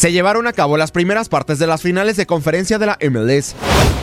[0.00, 3.54] Se llevaron a cabo las primeras partes de las finales de conferencia de la MLS.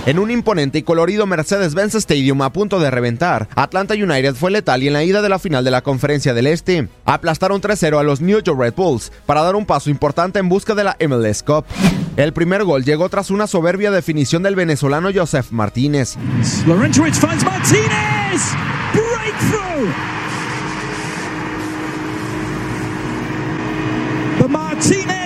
[0.06, 4.84] En un imponente y colorido Mercedes-Benz Stadium a punto de reventar, Atlanta United fue letal
[4.84, 8.04] y en la ida de la final de la Conferencia del Este aplastaron 3-0 a
[8.04, 11.42] los New York Red Bulls para dar un paso importante en busca de la MLS
[11.42, 11.66] Cup.
[12.16, 16.16] El primer gol llegó tras una soberbia definición del venezolano Joseph Martínez.
[17.44, 18.54] Martínez!
[18.94, 20.18] Breakthrough!
[24.48, 25.17] Martinez goal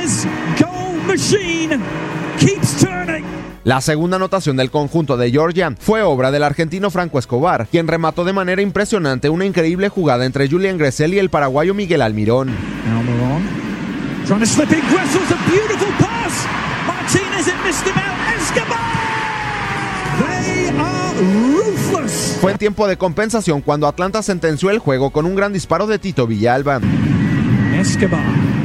[1.32, 1.80] machine
[2.40, 3.24] keeps turning.
[3.64, 8.26] La segunda anotación del conjunto de Georgia fue obra del argentino Franco Escobar, quien remató
[8.26, 12.50] de manera impresionante una increíble jugada entre Julian Gressel y el paraguayo Miguel Almirón.
[12.50, 13.44] Almiron
[14.26, 14.82] trying to slip in.
[14.90, 16.48] Gressel's a beautiful pass.
[16.88, 18.12] Martinez it missed him out.
[18.40, 18.80] Escobar.
[22.40, 26.00] Fue en tiempo de compensación cuando Atlanta sentenció el juego con un gran disparo de
[26.00, 26.82] Tito Villalba.
[27.80, 28.61] Escobar.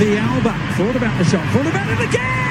[0.00, 0.56] The Alba.
[0.78, 2.49] Thought about the shot, thought about it again,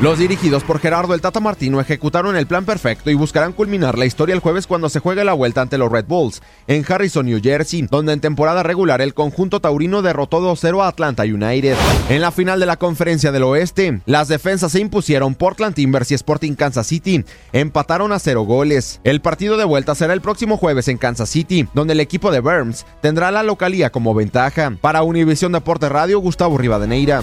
[0.00, 4.06] Los dirigidos por Gerardo el Tata Martino ejecutaron el plan perfecto y buscarán culminar la
[4.06, 7.40] historia el jueves cuando se juegue la vuelta ante los Red Bulls en Harrison, New
[7.42, 11.76] Jersey, donde en temporada regular el conjunto taurino derrotó 2-0 a Atlanta United.
[12.08, 16.14] En la final de la Conferencia del Oeste, las defensas se impusieron Portland Timbers y
[16.14, 19.00] Sporting Kansas City, empataron a cero goles.
[19.04, 22.40] El partido de vuelta será el próximo jueves en Kansas City, donde el equipo de
[22.40, 24.76] Burns tendrá la localía como ventaja.
[24.80, 27.22] Para Univisión Deporte Radio, Gustavo Rivadeneira.